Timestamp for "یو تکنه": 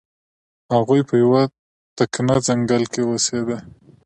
1.21-2.35